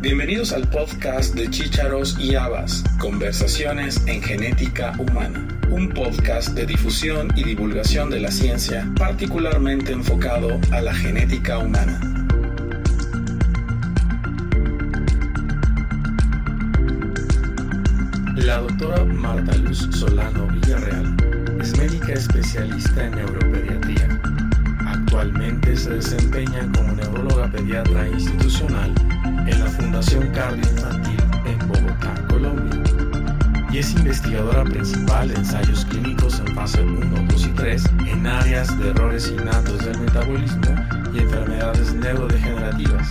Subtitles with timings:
[0.00, 7.32] Bienvenidos al podcast de Chícharos y Habas, Conversaciones en Genética Humana, un podcast de difusión
[7.34, 12.00] y divulgación de la ciencia particularmente enfocado a la genética humana.
[18.36, 21.16] La doctora Marta Luz Solano Villarreal
[21.60, 24.20] es médica especialista en neuropediatría.
[24.86, 28.94] Actualmente se desempeña como neuróloga pediatra institucional
[29.48, 32.82] en la Fundación Cardio Infantil en Bogotá, Colombia.
[33.70, 38.78] Y es investigadora principal de ensayos clínicos en fase 1, 2 y 3 en áreas
[38.78, 40.74] de errores innatos del metabolismo
[41.12, 43.08] y enfermedades neurodegenerativas.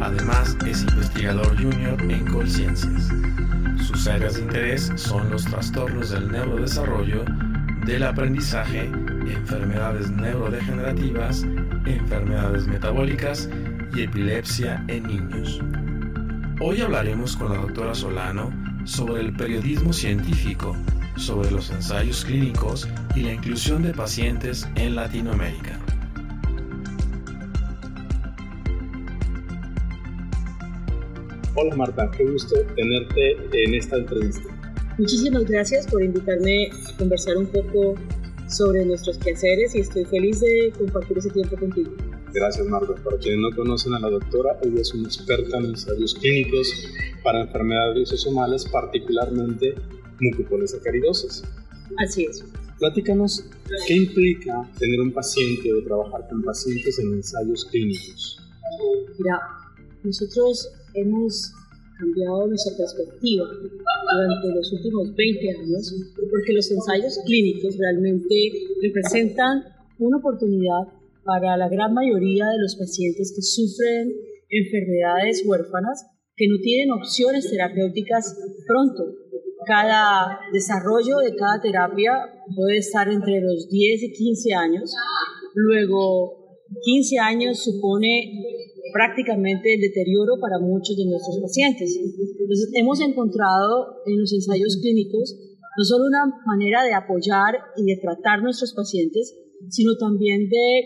[0.00, 3.08] Además, es investigador junior en Colciencias.
[3.86, 7.24] Sus áreas de interés son los trastornos del neurodesarrollo,
[7.86, 8.90] del aprendizaje,
[9.26, 11.44] enfermedades neurodegenerativas,
[11.86, 13.48] enfermedades metabólicas
[13.94, 15.60] y epilepsia en niños.
[16.60, 18.52] Hoy hablaremos con la doctora Solano
[18.84, 20.76] sobre el periodismo científico,
[21.16, 25.78] sobre los ensayos clínicos y la inclusión de pacientes en Latinoamérica.
[31.54, 34.48] Hola Marta, qué gusto tenerte en esta entrevista.
[34.98, 37.94] Muchísimas gracias por invitarme a conversar un poco
[38.48, 41.92] sobre nuestros quehaceres y estoy feliz de compartir ese tiempo contigo.
[42.34, 42.94] Gracias Marta.
[43.04, 46.68] Para quienes no conocen a la doctora, ella es una experta en ensayos clínicos
[47.22, 49.76] para enfermedades lisosomales, particularmente
[50.20, 51.44] mucopolisacaridosis.
[51.96, 52.44] Así es.
[52.80, 53.44] Platícanos,
[53.86, 58.40] ¿qué implica tener un paciente o trabajar con pacientes en ensayos clínicos?
[59.16, 59.40] Mira,
[60.02, 61.52] nosotros hemos
[62.00, 65.94] cambiado nuestra perspectiva durante los últimos 20 años
[66.28, 68.34] porque los ensayos clínicos realmente
[68.82, 69.62] representan
[70.00, 70.88] una oportunidad
[71.24, 74.12] para la gran mayoría de los pacientes que sufren
[74.50, 78.36] enfermedades huérfanas que no tienen opciones terapéuticas
[78.66, 79.04] pronto.
[79.66, 82.12] Cada desarrollo de cada terapia
[82.54, 84.94] puede estar entre los 10 y 15 años.
[85.54, 88.42] Luego, 15 años supone
[88.92, 91.96] prácticamente el deterioro para muchos de nuestros pacientes.
[91.96, 95.34] Entonces, hemos encontrado en los ensayos clínicos
[95.76, 99.34] no solo una manera de apoyar y de tratar nuestros pacientes,
[99.70, 100.82] sino también de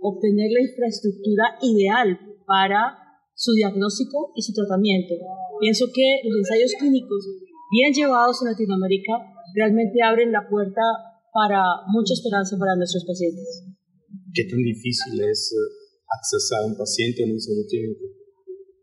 [0.00, 2.98] obtener la infraestructura ideal para
[3.34, 5.14] su diagnóstico y su tratamiento.
[5.60, 7.26] Pienso que los ensayos clínicos
[7.70, 9.12] bien llevados en Latinoamérica
[9.54, 10.82] realmente abren la puerta
[11.32, 13.64] para mucha esperanza para nuestros pacientes.
[14.34, 15.56] ¿Qué tan difícil es eh,
[16.08, 18.04] accesar a un paciente en un ensayo clínico?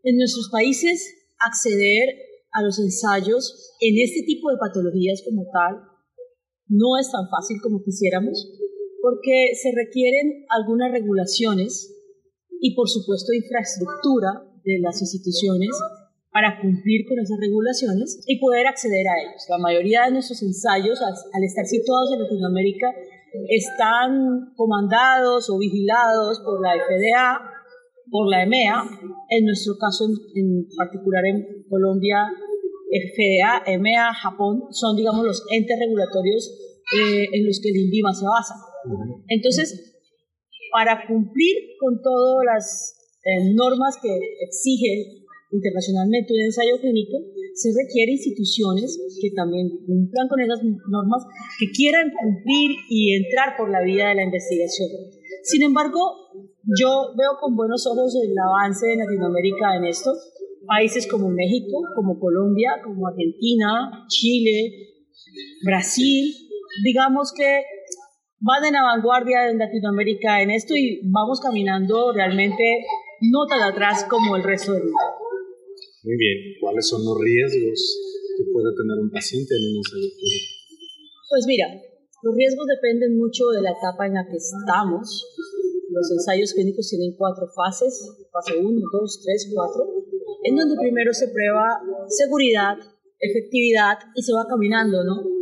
[0.02, 1.06] En nuestros países,
[1.38, 2.08] acceder
[2.52, 5.82] a los ensayos en este tipo de patologías como tal
[6.68, 8.36] no es tan fácil como quisiéramos
[9.00, 11.94] porque se requieren algunas regulaciones
[12.60, 15.70] y por supuesto infraestructura de las instituciones
[16.30, 19.42] para cumplir con esas regulaciones y poder acceder a ellos.
[19.48, 22.94] La mayoría de nuestros ensayos, al estar situados en Latinoamérica,
[23.48, 27.40] están comandados o vigilados por la FDA,
[28.10, 28.84] por la EMEA,
[29.30, 32.24] en nuestro caso en, particular en Colombia,
[32.88, 36.50] FDA, EMEA, Japón, son digamos los entes regulatorios
[36.96, 38.54] eh, en los que el INVIMA se basa.
[39.28, 39.98] Entonces,
[40.72, 42.94] para cumplir con todas las
[43.24, 47.16] eh, normas que exige internacionalmente un ensayo clínico,
[47.54, 51.24] se requiere instituciones que también cumplan con esas normas,
[51.58, 54.88] que quieran cumplir y entrar por la vía de la investigación.
[55.42, 55.98] Sin embargo,
[56.78, 60.12] yo veo con buenos ojos el avance de Latinoamérica en esto.
[60.66, 64.70] Países como México, como Colombia, como Argentina, Chile,
[65.64, 66.34] Brasil,
[66.84, 67.62] digamos que
[68.40, 72.84] van en la vanguardia en Latinoamérica en esto y vamos caminando realmente
[73.20, 74.98] no tan atrás como el resto del mundo.
[76.04, 77.78] Muy bien, ¿cuáles son los riesgos
[78.36, 80.54] que puede tener un paciente en un ensayo clínico?
[81.28, 81.66] Pues mira,
[82.22, 85.26] los riesgos dependen mucho de la etapa en la que estamos.
[85.90, 87.92] Los ensayos clínicos tienen cuatro fases,
[88.30, 89.84] fase 1, 2, 3, 4,
[90.44, 92.76] en donde primero se prueba seguridad,
[93.18, 95.37] efectividad y se va caminando, ¿no?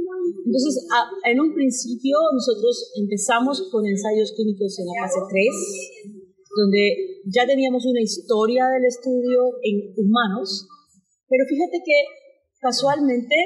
[0.56, 0.88] Entonces,
[1.28, 6.16] en un principio nosotros empezamos con ensayos clínicos en la fase 3,
[6.56, 10.66] donde ya teníamos una historia del estudio en humanos,
[11.28, 11.98] pero fíjate que
[12.58, 13.36] casualmente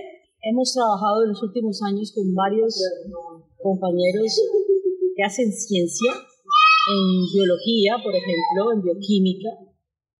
[0.42, 2.78] hemos trabajado en los últimos años con varios
[3.58, 4.30] compañeros
[5.16, 9.50] que hacen ciencia en biología, por ejemplo, en bioquímica,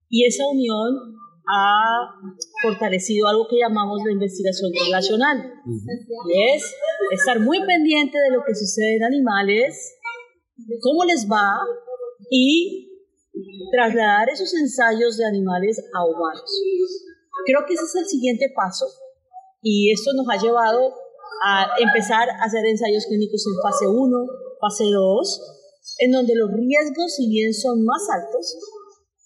[0.09, 1.15] y esa unión
[1.50, 2.14] ha
[2.62, 5.52] fortalecido algo que llamamos la investigación relacional.
[5.67, 6.75] Y es
[7.12, 9.99] estar muy pendiente de lo que sucede en animales,
[10.81, 11.58] cómo les va
[12.31, 12.88] y
[13.73, 16.50] trasladar esos ensayos de animales a humanos.
[17.47, 18.87] Creo que ese es el siguiente paso
[19.62, 20.94] y esto nos ha llevado
[21.44, 24.26] a empezar a hacer ensayos clínicos en fase 1,
[24.61, 25.56] fase 2,
[26.00, 28.56] en donde los riesgos, si bien son más altos,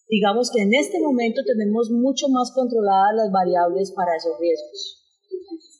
[0.09, 5.05] digamos que en este momento tenemos mucho más controladas las variables para esos riesgos.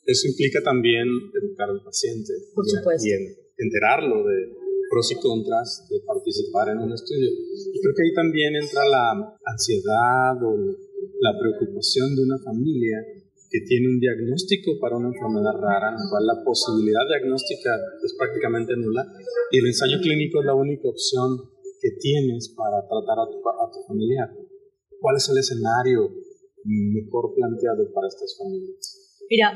[0.05, 3.07] Eso implica también educar al paciente Por supuesto.
[3.07, 3.11] y
[3.57, 4.53] enterarlo de
[4.89, 7.29] pros y contras de participar en un estudio.
[7.73, 10.53] Y creo que ahí también entra la ansiedad o
[11.21, 13.01] la preocupación de una familia
[13.49, 17.71] que tiene un diagnóstico para una enfermedad rara, en la cual la posibilidad diagnóstica
[18.03, 19.05] es prácticamente nula
[19.51, 21.54] y el ensayo clínico es la única opción
[21.85, 23.85] que tienes para tratar a tu, a tu.
[24.99, 26.09] ¿Cuál es el escenario
[26.65, 29.21] mejor planteado para estas familias?
[29.29, 29.53] Mira,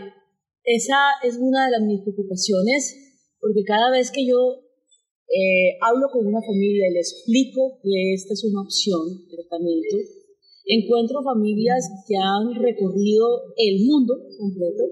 [0.64, 2.94] esa es una de las mis preocupaciones,
[3.42, 4.62] porque cada vez que yo
[5.26, 9.98] eh, hablo con una familia y le explico que esta es una opción tratamiento,
[10.70, 13.26] encuentro familias que han recorrido
[13.58, 14.84] el mundo completo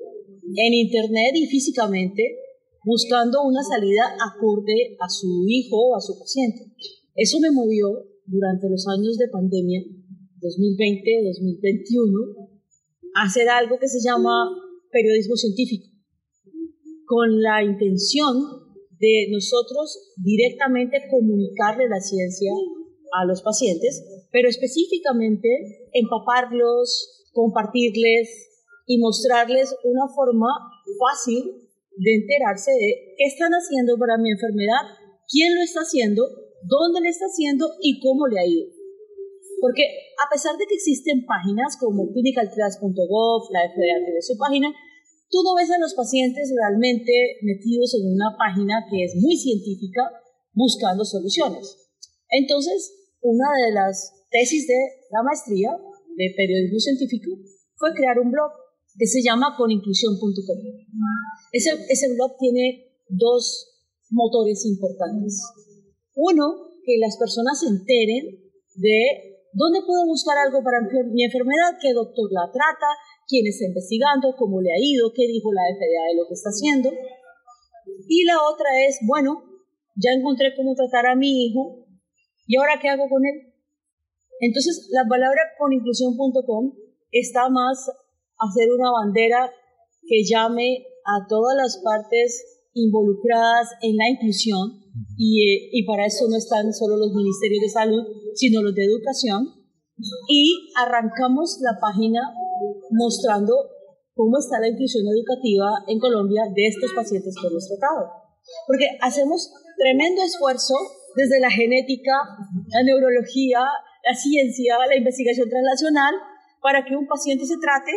[0.58, 2.38] en internet y físicamente
[2.84, 6.74] buscando una salida acorde a su hijo o a su paciente.
[7.18, 9.82] Eso me movió durante los años de pandemia,
[10.40, 12.48] 2020-2021,
[13.16, 14.30] a hacer algo que se llama
[14.92, 15.88] periodismo científico,
[17.08, 18.38] con la intención
[19.00, 22.52] de nosotros directamente comunicarle la ciencia
[23.20, 28.30] a los pacientes, pero específicamente empaparlos, compartirles
[28.86, 30.50] y mostrarles una forma
[31.00, 31.68] fácil
[31.98, 34.86] de enterarse de qué están haciendo para mi enfermedad,
[35.28, 38.68] quién lo está haciendo, dónde lo está haciendo y cómo le ha ido.
[39.60, 39.84] Porque
[40.20, 44.70] a pesar de que existen páginas como clinicaltrials.gov, la FDA tiene su página,
[45.30, 50.04] tú no ves a los pacientes realmente metidos en una página que es muy científica
[50.54, 51.90] buscando soluciones.
[52.30, 54.80] Entonces, una de las tesis de
[55.12, 57.32] la maestría de periodismo científico
[57.76, 58.52] fue crear un blog
[58.98, 60.58] que se llama coninclusión.com.
[61.52, 63.78] Ese, ese blog tiene dos
[64.10, 65.42] motores importantes.
[66.18, 68.42] Uno, que las personas se enteren
[68.74, 72.90] de dónde puedo buscar algo para mi enfermedad, qué doctor la trata,
[73.28, 76.50] quién está investigando, cómo le ha ido, qué dijo la FDA de lo que está
[76.50, 76.90] haciendo.
[78.10, 79.46] Y la otra es, bueno,
[79.96, 81.86] ya encontré cómo tratar a mi hijo,
[82.48, 83.54] ¿y ahora qué hago con él?
[84.40, 86.74] Entonces, la palabra coninclusión.com
[87.12, 87.90] está más
[88.38, 89.52] hacer una bandera
[90.02, 94.84] que llame a todas las partes involucradas en la inclusión
[95.18, 98.04] y, eh, y, para eso no están solo los ministerios de salud,
[98.34, 99.46] sino los de educación.
[100.30, 102.22] Y arrancamos la página
[102.92, 103.54] mostrando
[104.14, 108.10] cómo está la inclusión educativa en Colombia de estos pacientes que hemos tratado.
[108.66, 110.74] Porque hacemos tremendo esfuerzo
[111.16, 112.14] desde la genética,
[112.70, 113.60] la neurología,
[114.04, 116.14] la ciencia, la investigación translacional,
[116.62, 117.92] para que un paciente se trate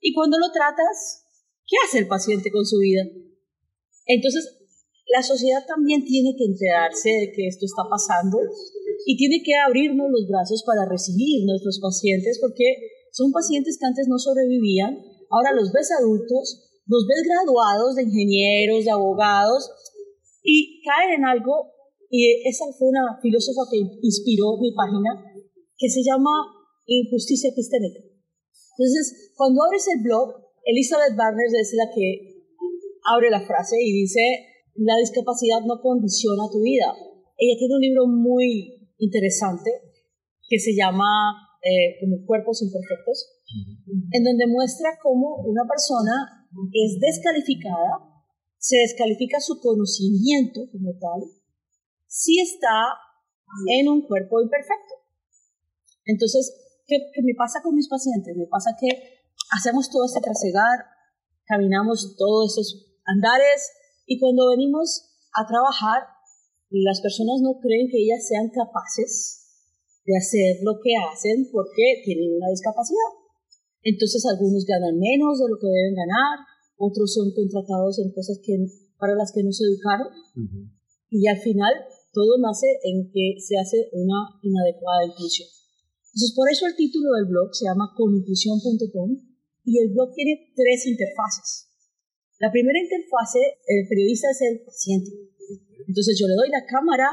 [0.00, 1.24] y cuando lo tratas,
[1.66, 3.04] ¿qué hace el paciente con su vida?
[4.06, 4.62] Entonces,
[5.12, 8.38] la sociedad también tiene que enterarse de que esto está pasando
[9.04, 12.64] y tiene que abrirnos los brazos para recibir nuestros pacientes porque
[13.12, 14.96] son pacientes que antes no sobrevivían,
[15.28, 19.70] ahora los ves adultos, los ves graduados de ingenieros, de abogados
[20.42, 21.72] y caen en algo
[22.08, 25.12] y esa fue una filósofa que inspiró mi página
[25.76, 26.30] que se llama
[26.86, 28.00] Injusticia Epistémica.
[28.78, 32.31] Entonces, cuando abres el blog, Elizabeth Barnes es la que
[33.04, 34.20] abre la frase y dice,
[34.76, 36.94] la discapacidad no condiciona tu vida.
[37.36, 39.70] Ella tiene un libro muy interesante
[40.48, 41.06] que se llama
[41.62, 43.42] eh, como Cuerpos Imperfectos,
[44.10, 48.12] en donde muestra cómo una persona es descalificada,
[48.58, 51.22] se descalifica su conocimiento como tal,
[52.06, 52.94] si está
[53.68, 54.94] en un cuerpo imperfecto.
[56.04, 56.52] Entonces,
[56.86, 58.36] ¿qué, me pasa con mis pacientes?
[58.36, 58.88] Me pasa que
[59.56, 60.78] hacemos todo este trasegar,
[61.44, 63.70] caminamos todos esos andares
[64.06, 66.02] y cuando venimos a trabajar,
[66.70, 69.42] las personas no creen que ellas sean capaces
[70.04, 73.12] de hacer lo que hacen porque tienen una discapacidad.
[73.82, 76.38] Entonces algunos ganan menos de lo que deben ganar,
[76.76, 78.56] otros son contratados en cosas que,
[78.98, 80.08] para las que no se educaron
[81.10, 81.72] y al final
[82.12, 85.48] todo nace en que se hace una inadecuada inclusión.
[86.12, 89.16] Entonces, por eso el título del blog se llama coninclusión.com
[89.64, 91.71] y el blog tiene tres interfaces.
[92.42, 93.38] La primera interfase,
[93.70, 95.12] el periodista es el paciente.
[95.86, 97.06] Entonces yo le doy la cámara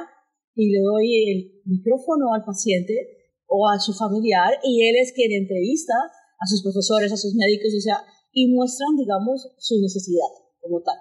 [0.56, 2.98] y le doy el micrófono al paciente
[3.46, 7.70] o a su familiar y él es quien entrevista a sus profesores, a sus médicos,
[7.78, 8.02] o sea,
[8.34, 10.98] y muestran, digamos, su necesidad como tal.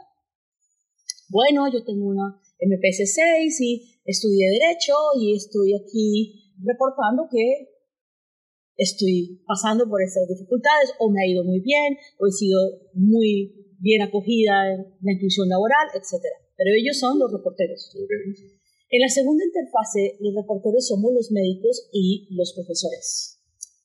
[1.31, 2.29] Bueno, yo tengo una
[2.61, 7.81] MPC 6 y estudié Derecho y estoy aquí reportando que
[8.77, 12.61] estoy pasando por estas dificultades o me ha ido muy bien o he sido
[12.93, 16.23] muy bien acogida en la inclusión laboral, etc.
[16.57, 17.91] Pero ellos son los reporteros.
[18.91, 23.39] En la segunda interfase, los reporteros somos los médicos y los profesores.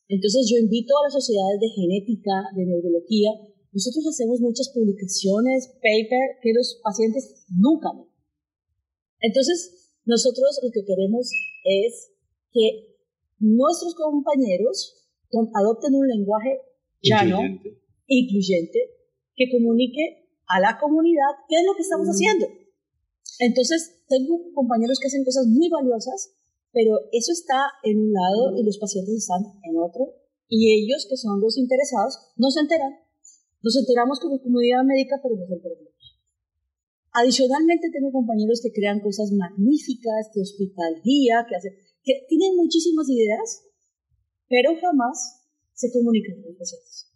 [0.07, 3.31] Entonces yo invito a las sociedades de genética, de neurología,
[3.73, 8.05] nosotros hacemos muchas publicaciones, paper, que los pacientes nunca ven.
[9.19, 11.31] Entonces, nosotros lo que queremos
[11.63, 12.11] es
[12.51, 12.97] que
[13.39, 15.09] nuestros compañeros
[15.55, 16.59] adopten un lenguaje
[17.01, 17.81] llano, incluyente.
[18.05, 18.79] incluyente,
[19.35, 22.47] que comunique a la comunidad qué es lo que estamos haciendo.
[23.39, 26.35] Entonces, tengo compañeros que hacen cosas muy valiosas,
[26.71, 30.13] pero eso está en un lado y los pacientes están en otro,
[30.47, 32.93] y ellos, que son los interesados, no se enteran.
[33.63, 35.93] Nos enteramos como comunidad médica, pero no se enteramos.
[37.13, 41.73] Adicionalmente, tengo compañeros que crean cosas magníficas, que hospitalía, que hacen,
[42.03, 43.63] que tienen muchísimas ideas,
[44.49, 45.41] pero jamás
[45.73, 47.12] se comunican con los pacientes.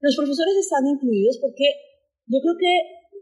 [0.00, 1.64] Los profesores están incluidos porque
[2.26, 2.72] yo creo que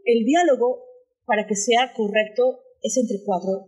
[0.05, 0.83] el diálogo,
[1.25, 3.67] para que sea correcto, es entre cuatro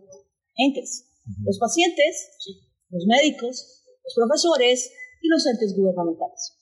[0.56, 1.08] entes.
[1.44, 2.30] Los pacientes,
[2.90, 4.90] los médicos, los profesores
[5.20, 6.58] y los entes gubernamentales.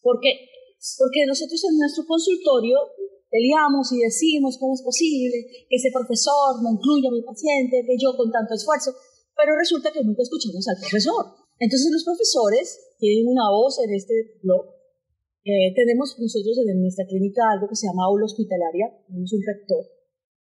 [0.00, 0.48] ¿Por qué?
[0.98, 2.76] Porque nosotros en nuestro consultorio
[3.30, 7.96] peleamos y decimos cómo es posible que ese profesor no incluya a mi paciente, que
[7.96, 8.92] yo con tanto esfuerzo
[9.36, 11.24] pero resulta que nunca escuchamos al profesor.
[11.58, 14.66] Entonces los profesores tienen una voz en este blog.
[15.44, 19.84] Eh, tenemos nosotros en nuestra clínica algo que se llama aula hospitalaria, tenemos un rector.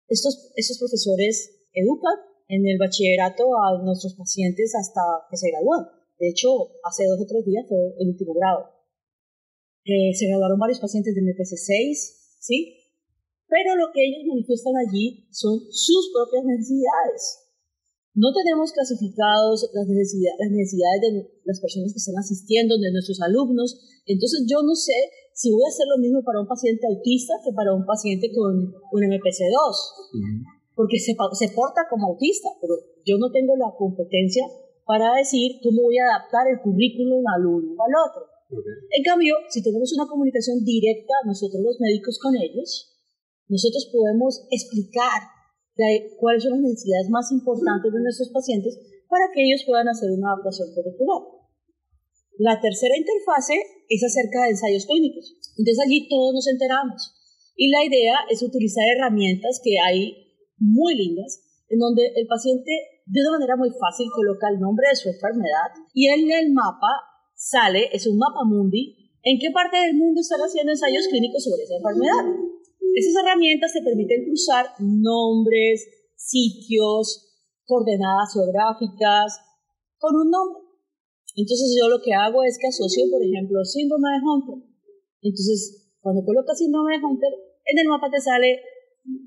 [0.07, 2.15] Estos, estos profesores educan
[2.47, 5.85] en el bachillerato a nuestros pacientes hasta que se gradúan.
[6.17, 6.47] De hecho,
[6.83, 8.71] hace dos o tres días fue el último grado.
[9.83, 12.77] Eh, se graduaron varios pacientes del MPC 6, ¿sí?
[13.47, 17.44] Pero lo que ellos manifiestan allí son sus propias necesidades.
[18.15, 21.09] No tenemos clasificados las necesidades, las necesidades de
[21.43, 23.75] las personas que están asistiendo, de nuestros alumnos.
[24.07, 24.95] Entonces yo no sé
[25.35, 28.71] si voy a hacer lo mismo para un paciente autista que para un paciente con
[28.71, 34.47] un MPC2, porque se, se porta como autista, pero yo no tengo la competencia
[34.85, 38.23] para decir cómo voy a adaptar el currículum al uno o al otro.
[38.95, 42.95] En cambio, si tenemos una comunicación directa, nosotros los médicos con ellos,
[43.49, 45.34] nosotros podemos explicar
[46.19, 48.79] cuáles son las necesidades más importantes de nuestros pacientes
[49.09, 51.21] para que ellos puedan hacer una adaptación curricular.
[52.37, 53.55] La tercera interfase
[53.87, 55.35] es acerca de ensayos clínicos.
[55.57, 57.13] Entonces allí todos nos enteramos.
[57.55, 60.25] Y la idea es utilizar herramientas que hay
[60.57, 62.71] muy lindas, en donde el paciente
[63.05, 66.89] de una manera muy fácil coloca el nombre de su enfermedad y en el mapa
[67.35, 71.63] sale, es un mapa mundi, en qué parte del mundo están haciendo ensayos clínicos sobre
[71.63, 72.54] esa enfermedad.
[72.95, 75.83] Esas herramientas te permiten cruzar nombres,
[76.15, 77.27] sitios,
[77.67, 79.35] coordenadas geográficas
[79.99, 80.63] con un nombre.
[81.35, 84.57] Entonces yo lo que hago es que asocio, por ejemplo, síndrome de Hunter.
[85.21, 87.33] Entonces, cuando colocas síndrome de Hunter,
[87.67, 88.63] en el mapa te sale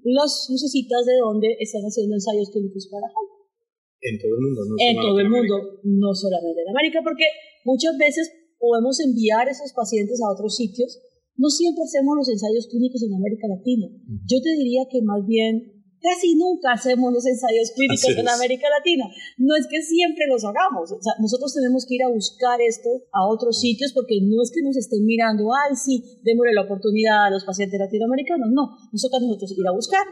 [0.02, 3.52] las lucecitas de dónde están haciendo ensayos clínicos para Hunter.
[4.00, 7.28] En todo el mundo, no En todo el mundo, no solamente en América, porque
[7.68, 10.96] muchas veces podemos enviar a esos pacientes a otros sitios
[11.38, 13.87] no siempre hacemos los ensayos clínicos en América Latina.
[14.26, 19.07] Yo te diría que más bien casi nunca hacemos los ensayos clínicos en América Latina.
[19.38, 20.90] No es que siempre los hagamos.
[20.92, 24.50] O sea, nosotros tenemos que ir a buscar esto a otros sitios porque no es
[24.50, 28.50] que nos estén mirando, ay, sí, démosle la oportunidad a los pacientes latinoamericanos.
[28.50, 30.07] No, nosotros nosotros ir a buscar.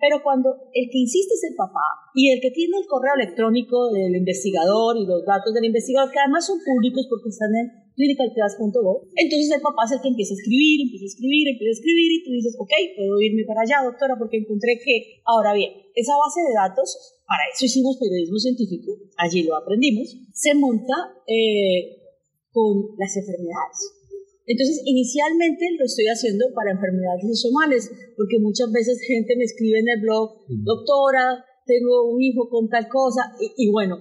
[0.00, 3.90] Pero cuando el que insiste es el papá y el que tiene el correo electrónico
[3.92, 9.06] del investigador y los datos del investigador, que además son públicos porque están en clinicalclass.gov.
[9.14, 12.10] Entonces el papá es el que empieza a escribir, empieza a escribir, empieza a escribir
[12.10, 16.18] y tú dices, ok, puedo irme para allá, doctora, porque encontré que, ahora bien, esa
[16.18, 20.94] base de datos, para eso hicimos periodismo científico, allí lo aprendimos, se monta
[21.26, 22.02] eh,
[22.50, 24.03] con las enfermedades.
[24.46, 29.88] Entonces, inicialmente lo estoy haciendo para enfermedades somales, porque muchas veces gente me escribe en
[29.88, 33.96] el blog, doctora, tengo un hijo con tal cosa, y bueno,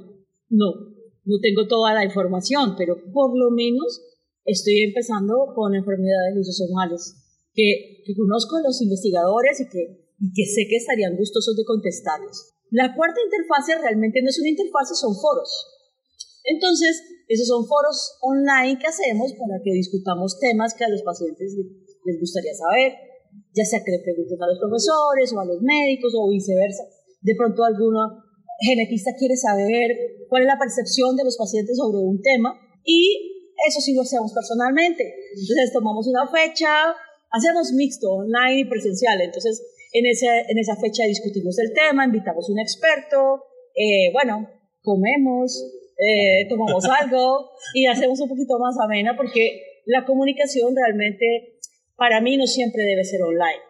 [0.50, 0.94] no,
[1.26, 4.02] no tengo toda la información, pero por lo menos
[4.44, 7.16] estoy empezando con enfermedades lisosomales
[7.54, 11.64] que, que conozco a los investigadores y que, y que sé que estarían gustosos de
[11.64, 12.54] contestarles.
[12.72, 15.50] La cuarta interfase realmente no es una interfase, son foros.
[16.44, 21.56] Entonces, esos son foros online que hacemos para que discutamos temas que a los pacientes
[22.06, 22.94] les gustaría saber,
[23.56, 26.84] ya sea que le pregunten a los profesores o a los médicos o viceversa.
[27.22, 28.24] De pronto alguno
[28.60, 33.80] genetista quiere saber cuál es la percepción de los pacientes sobre un tema y eso
[33.80, 35.16] sí lo hacemos personalmente.
[35.32, 36.94] Entonces tomamos una fecha,
[37.32, 39.22] hacemos mixto, online y presencial.
[39.22, 43.44] Entonces en, ese, en esa fecha discutimos el tema, invitamos un experto,
[43.76, 44.50] eh, bueno,
[44.82, 45.64] comemos,
[45.98, 51.60] eh, tomamos algo y hacemos un poquito más amena porque la comunicación realmente
[51.96, 53.62] para mí no siempre debe ser online.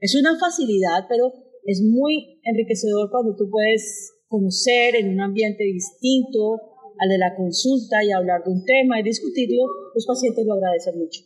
[0.00, 1.32] Es una facilidad, pero
[1.64, 6.60] es muy enriquecedor cuando tú puedes conocer en un ambiente distinto
[6.98, 9.64] al de la consulta y hablar de un tema y discutirlo,
[9.94, 11.20] los pacientes lo agradecen mucho.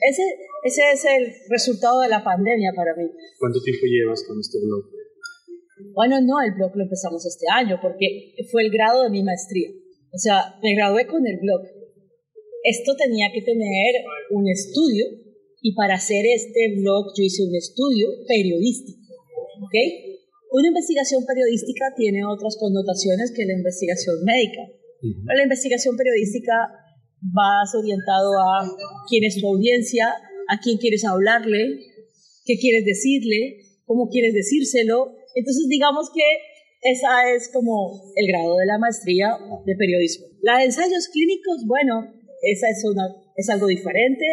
[0.00, 0.22] Ese,
[0.64, 3.04] ese es el resultado de la pandemia para mí.
[3.38, 4.84] ¿Cuánto tiempo llevas con este blog?
[5.94, 9.68] Bueno, no, el blog lo empezamos este año porque fue el grado de mi maestría.
[10.12, 11.62] O sea, me gradué con el blog.
[12.64, 15.06] Esto tenía que tener un estudio
[15.62, 19.00] y para hacer este blog yo hice un estudio periodístico.
[19.62, 19.76] ¿Ok?
[20.52, 24.66] Una investigación periodística tiene otras connotaciones que la investigación médica.
[25.24, 26.52] La investigación periodística
[27.20, 28.68] vas orientado a
[29.08, 30.12] quién es tu audiencia,
[30.48, 31.78] a quién quieres hablarle,
[32.44, 35.14] qué quieres decirle, cómo quieres decírselo.
[35.34, 36.22] Entonces, digamos que
[36.82, 40.26] esa es como el grado de la maestría de periodismo.
[40.42, 42.08] La de ensayos clínicos, bueno,
[42.42, 43.04] esa es, una,
[43.36, 44.24] es algo diferente,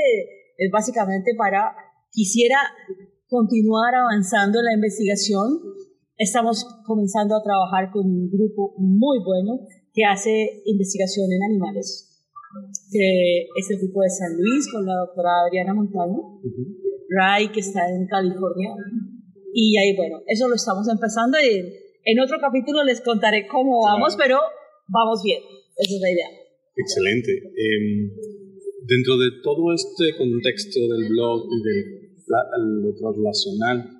[0.57, 1.75] es básicamente para,
[2.11, 2.57] quisiera
[3.27, 5.59] continuar avanzando en la investigación.
[6.17, 9.59] Estamos comenzando a trabajar con un grupo muy bueno
[9.93, 12.23] que hace investigación en animales,
[12.91, 16.39] que es el grupo de San Luis con la doctora Adriana Montaño,
[17.09, 18.69] Ray que está en California.
[19.53, 21.73] Y ahí, bueno, eso lo estamos empezando y
[22.03, 24.39] en otro capítulo les contaré cómo vamos, pero
[24.87, 25.41] vamos bien.
[25.75, 26.29] Esa es la idea.
[26.75, 27.31] Excelente.
[27.31, 28.11] Em,
[28.87, 33.91] dentro de todo este contexto del blog y de lo translacional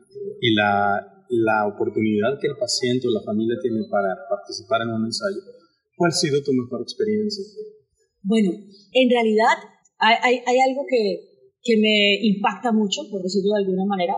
[0.41, 5.05] y la, la oportunidad que el paciente o la familia tiene para participar en un
[5.05, 5.39] ensayo,
[5.95, 7.43] ¿cuál ha sido tu mejor experiencia?
[8.23, 9.55] Bueno, en realidad
[9.99, 14.13] hay, hay, algo que, que me impacta mucho, por decirlo de alguna manera,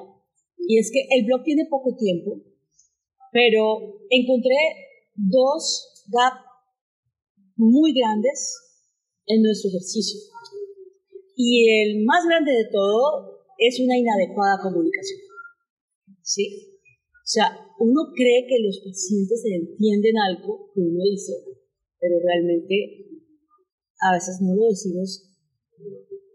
[0.68, 2.42] y es que el blog tiene poco tiempo,
[3.32, 4.56] pero encontré
[5.16, 6.46] dos gaps
[7.56, 8.56] muy grandes
[9.26, 10.20] en nuestro ejercicio.
[11.36, 15.20] Y el más grande de todo es una inadecuada comunicación.
[16.22, 16.78] ¿Sí?
[17.14, 17.46] O sea,
[17.80, 21.34] uno cree que los pacientes entienden algo que uno dice,
[22.00, 23.06] pero realmente
[24.02, 25.30] a veces no lo decimos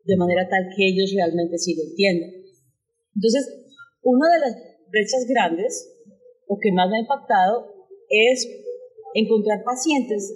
[0.04, 2.30] de manera tal que ellos realmente sí lo entiendan.
[3.14, 3.63] Entonces,
[4.04, 4.56] una de las
[4.90, 5.90] brechas grandes,
[6.46, 7.74] o que más me ha impactado,
[8.08, 8.48] es
[9.14, 10.34] encontrar pacientes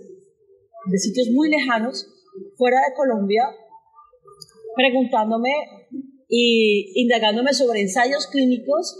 [0.86, 2.06] de sitios muy lejanos,
[2.56, 3.42] fuera de Colombia,
[4.74, 5.50] preguntándome
[6.28, 8.96] y indagándome sobre ensayos clínicos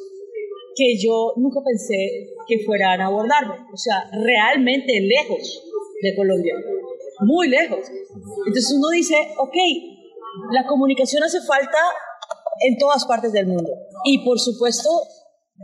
[0.75, 3.55] que yo nunca pensé que fueran a abordarme.
[3.73, 5.63] O sea, realmente lejos
[6.03, 6.55] de Colombia,
[7.21, 7.91] muy lejos.
[8.47, 9.57] Entonces uno dice, ok,
[10.53, 11.79] la comunicación hace falta
[12.67, 13.71] en todas partes del mundo.
[14.05, 14.89] Y por supuesto,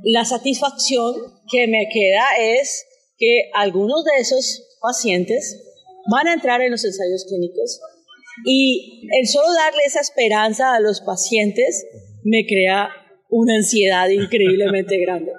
[0.02, 1.14] la satisfacción
[1.50, 2.84] que me queda es
[3.16, 5.62] que algunos de esos pacientes
[6.10, 7.80] van a entrar en los ensayos clínicos
[8.44, 11.86] y el solo darle esa esperanza a los pacientes
[12.24, 12.88] me crea
[13.30, 15.32] una ansiedad increíblemente grande.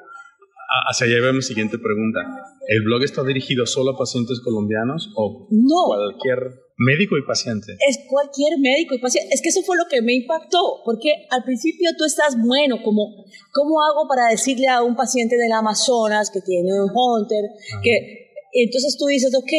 [0.90, 2.20] Hacia allá va mi siguiente pregunta.
[2.68, 7.74] ¿El blog está dirigido solo a pacientes colombianos o no, cualquier médico y paciente?
[7.88, 9.34] Es cualquier médico y paciente.
[9.34, 13.26] Es que eso fue lo que me impactó, porque al principio tú estás, bueno, como,
[13.52, 17.44] ¿cómo hago para decirle a un paciente del Amazonas que tiene un Hunter?
[17.84, 19.52] Que, entonces tú dices, ok,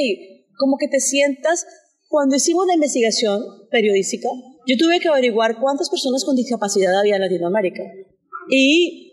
[0.58, 1.66] como que te sientas
[2.08, 4.28] cuando hicimos la investigación periodística,
[4.66, 7.82] yo tuve que averiguar cuántas personas con discapacidad había en Latinoamérica.
[8.48, 9.12] Y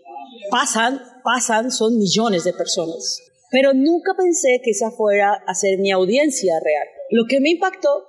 [0.50, 3.20] pasan, pasan, son millones de personas.
[3.50, 6.86] Pero nunca pensé que esa fuera a ser mi audiencia real.
[7.14, 8.08] Lo que me impactó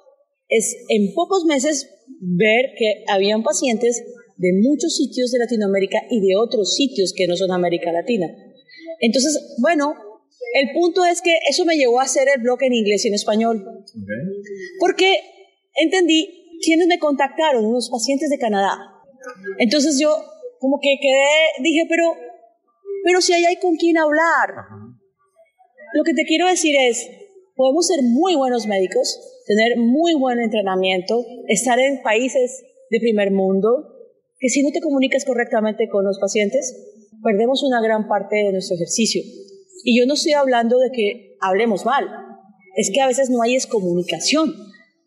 [0.49, 1.87] es en pocos meses
[2.21, 4.03] ver que habían pacientes
[4.35, 8.25] de muchos sitios de Latinoamérica y de otros sitios que no son América Latina.
[8.99, 9.93] Entonces, bueno,
[10.55, 13.13] el punto es que eso me llevó a hacer el blog en inglés y en
[13.13, 13.63] español.
[14.79, 15.19] Porque
[15.75, 18.75] entendí quiénes me contactaron, unos pacientes de Canadá.
[19.59, 20.17] Entonces yo
[20.59, 22.11] como que quedé, dije, pero,
[23.03, 24.49] pero si ahí hay con quién hablar.
[25.93, 27.07] Lo que te quiero decir es,
[27.55, 33.95] podemos ser muy buenos médicos, tener muy buen entrenamiento, estar en países de primer mundo,
[34.39, 36.75] que si no te comunicas correctamente con los pacientes,
[37.23, 39.21] perdemos una gran parte de nuestro ejercicio.
[39.83, 42.05] Y yo no estoy hablando de que hablemos mal,
[42.75, 44.53] es que a veces no hay comunicación.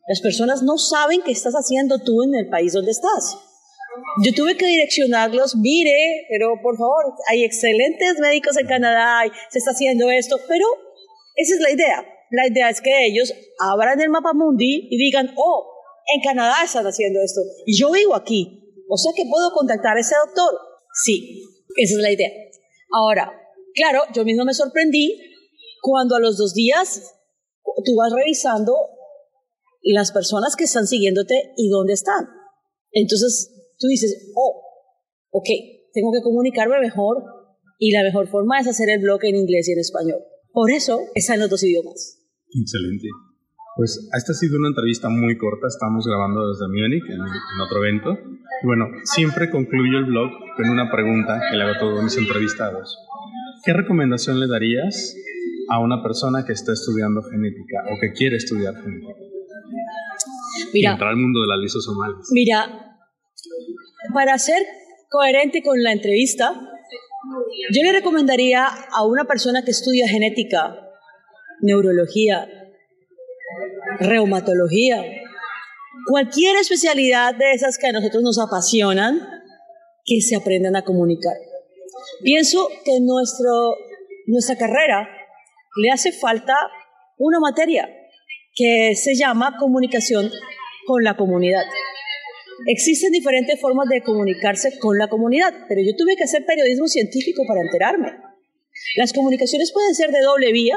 [0.08, 3.36] Las personas no saben qué estás haciendo tú en el país donde estás.
[4.24, 9.72] Yo tuve que direccionarlos, mire, pero por favor, hay excelentes médicos en Canadá, se está
[9.72, 10.64] haciendo esto, pero
[11.36, 12.06] esa es la idea.
[12.30, 15.66] La idea es que ellos abran el mapa mundi y digan, oh,
[16.14, 20.00] en Canadá están haciendo esto, y yo vivo aquí, o sea que puedo contactar a
[20.00, 20.58] ese doctor.
[21.04, 21.42] Sí,
[21.76, 22.30] esa es la idea.
[22.90, 23.32] Ahora,
[23.78, 25.16] Claro, yo mismo me sorprendí
[25.82, 27.14] cuando a los dos días
[27.84, 28.74] tú vas revisando
[29.82, 32.26] las personas que están siguiéndote y dónde están.
[32.90, 34.62] Entonces tú dices, oh,
[35.30, 35.46] ok,
[35.92, 37.22] tengo que comunicarme mejor
[37.78, 40.24] y la mejor forma es hacer el blog en inglés y en español.
[40.52, 42.17] Por eso está en los dos idiomas.
[42.54, 43.08] Excelente.
[43.76, 47.84] Pues esta ha sido una entrevista muy corta, estamos grabando desde Múnich en, en, otro
[47.84, 48.18] evento.
[48.62, 52.16] Y bueno, siempre concluyo el blog con una pregunta que le hago a todos mis
[52.16, 52.98] entrevistados.
[53.64, 55.14] ¿Qué recomendación le darías
[55.68, 59.14] a una persona que está estudiando genética o que quiere estudiar genética?
[60.72, 62.28] Mira, y entrar al mundo de las lisosomales.
[62.32, 62.96] Mira,
[64.12, 64.62] para ser
[65.08, 66.52] coherente con la entrevista,
[67.72, 70.76] yo le recomendaría a una persona que estudia genética,
[71.60, 72.48] neurología,
[74.00, 75.02] reumatología,
[76.06, 79.20] cualquier especialidad de esas que a nosotros nos apasionan,
[80.04, 81.36] que se aprendan a comunicar.
[82.22, 83.76] Pienso que nuestro,
[84.26, 85.08] nuestra carrera
[85.82, 86.54] le hace falta
[87.18, 87.88] una materia
[88.54, 90.30] que se llama comunicación
[90.86, 91.64] con la comunidad.
[92.66, 97.44] Existen diferentes formas de comunicarse con la comunidad, pero yo tuve que hacer periodismo científico
[97.46, 98.12] para enterarme.
[98.96, 100.76] Las comunicaciones pueden ser de doble vía.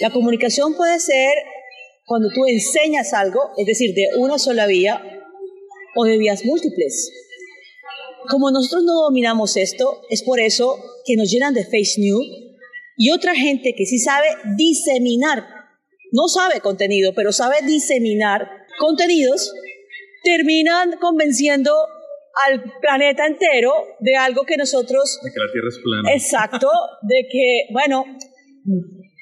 [0.00, 1.32] La comunicación puede ser
[2.06, 5.02] cuando tú enseñas algo, es decir, de una sola vía
[5.94, 7.12] o de vías múltiples.
[8.28, 12.26] Como nosotros no dominamos esto, es por eso que nos llenan de face news
[12.96, 15.46] y otra gente que sí sabe diseminar,
[16.12, 19.52] no sabe contenido, pero sabe diseminar contenidos,
[20.22, 21.72] terminan convenciendo
[22.46, 25.18] al planeta entero de algo que nosotros...
[25.22, 26.12] De que la Tierra es plana.
[26.12, 26.68] Exacto,
[27.02, 28.04] de que, bueno,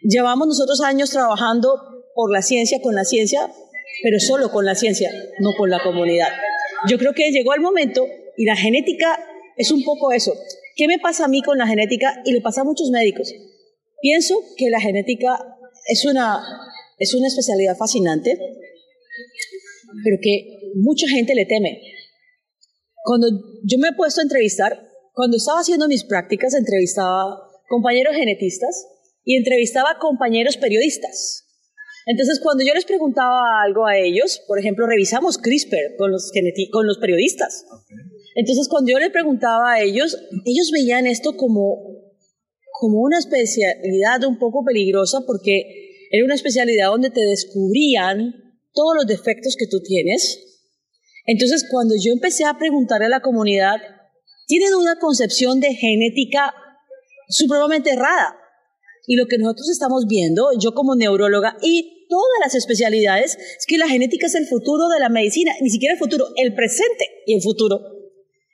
[0.09, 3.53] llevamos nosotros años trabajando por la ciencia, con la ciencia,
[4.03, 6.29] pero solo con la ciencia, no con la comunidad.
[6.89, 9.19] Yo creo que llegó el momento y la genética
[9.57, 10.33] es un poco eso.
[10.77, 12.23] ¿Qué me pasa a mí con la genética?
[12.25, 13.33] Y le pasa a muchos médicos.
[14.01, 15.39] Pienso que la genética
[15.87, 16.41] es una,
[16.99, 18.39] es una especialidad fascinante,
[20.05, 21.83] pero que mucha gente le teme.
[23.05, 23.27] Cuando
[23.65, 28.87] yo me he puesto a entrevistar, cuando estaba haciendo mis prácticas, entrevistaba compañeros genetistas
[29.29, 31.45] y entrevistaba compañeros periodistas.
[32.07, 36.33] Entonces, cuando yo les preguntaba algo a ellos, por ejemplo, revisamos CRISPR con los,
[36.73, 37.67] con los periodistas.
[38.35, 41.77] Entonces, cuando yo les preguntaba a ellos, ellos veían esto como,
[42.81, 48.33] como una especialidad un poco peligrosa porque era una especialidad donde te descubrían
[48.73, 50.49] todos los defectos que tú tienes
[51.29, 53.77] entonces, cuando yo empecé a preguntar a la comunidad,
[54.47, 56.55] tienen una concepción de genética
[57.29, 58.35] supremamente errada.
[59.09, 63.79] Y lo que nosotros estamos viendo, yo como neuróloga y todas las especialidades, es que
[63.79, 67.35] la genética es el futuro de la medicina, ni siquiera el futuro, el presente y
[67.35, 67.81] el futuro.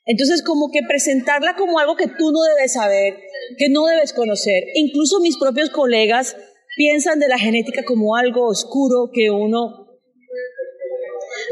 [0.06, 3.16] Entonces, como que presentarla como algo que tú no debes saber,
[3.58, 4.62] que no debes conocer.
[4.76, 6.36] Incluso mis propios colegas
[6.76, 9.88] piensan de la genética como algo oscuro que uno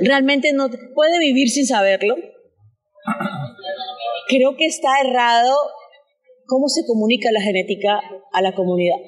[0.00, 2.14] realmente no puede vivir sin saberlo.
[4.28, 5.56] Creo que está errado
[6.52, 7.98] cómo se comunica la genética
[8.30, 8.98] a la comunidad.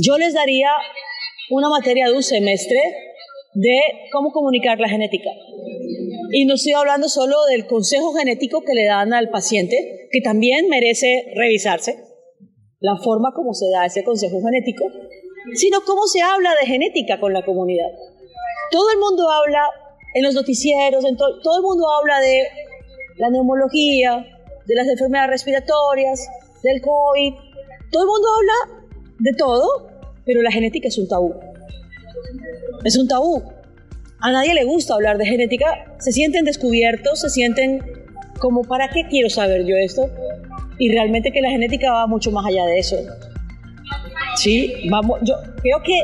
[0.00, 0.70] Yo les daría
[1.50, 2.78] una materia de un semestre
[3.54, 3.76] de
[4.12, 5.30] cómo comunicar la genética.
[6.30, 10.68] Y no estoy hablando solo del consejo genético que le dan al paciente, que también
[10.68, 11.96] merece revisarse,
[12.78, 14.84] la forma como se da ese consejo genético,
[15.54, 17.90] sino cómo se habla de genética con la comunidad.
[18.70, 19.66] Todo el mundo habla
[20.14, 22.44] en los noticieros, en todo el mundo habla de
[23.16, 24.24] la neumología,
[24.66, 26.28] de las enfermedades respiratorias,
[26.64, 27.34] del COVID.
[27.92, 28.84] Todo el mundo habla
[29.18, 29.86] de todo,
[30.24, 31.34] pero la genética es un tabú.
[32.84, 33.42] Es un tabú.
[34.20, 35.94] A nadie le gusta hablar de genética.
[35.98, 37.82] Se sienten descubiertos, se sienten
[38.40, 40.08] como, ¿para qué quiero saber yo esto?
[40.78, 42.96] Y realmente que la genética va mucho más allá de eso.
[44.36, 46.02] Sí, vamos, yo creo que,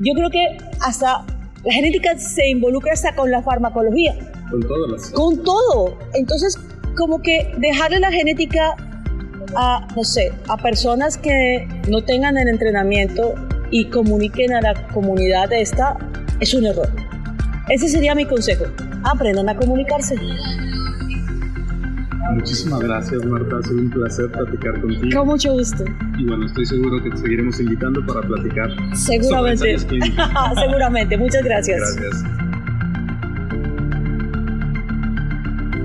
[0.00, 1.24] yo creo que hasta
[1.64, 4.14] la genética se involucra hasta con la farmacología.
[4.50, 4.96] Con todo.
[5.14, 5.98] Con todo.
[6.14, 6.58] Entonces,
[6.96, 8.76] como que dejarle la genética
[9.56, 13.34] a, no sé, a personas que no tengan el entrenamiento
[13.70, 15.96] y comuniquen a la comunidad esta,
[16.40, 16.88] es un error.
[17.68, 18.64] Ese sería mi consejo.
[19.04, 20.16] Aprendan a comunicarse.
[22.34, 23.56] Muchísimas gracias, Marta.
[23.58, 25.18] Ha sido un placer platicar contigo.
[25.18, 25.84] Con mucho gusto.
[26.18, 28.70] Y bueno, estoy seguro que te seguiremos invitando para platicar.
[28.94, 29.78] Seguramente.
[30.54, 31.16] Seguramente.
[31.16, 31.78] Muchas gracias.
[31.96, 32.41] Gracias.